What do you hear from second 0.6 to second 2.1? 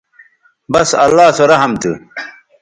بس اللہ سو رحم تھو